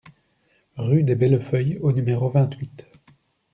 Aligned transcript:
Rue 0.77 1.03
des 1.03 1.13
Belles 1.13 1.39
Feuilles 1.39 1.77
au 1.77 1.91
numéro 1.91 2.27
vingt-huit 2.31 2.87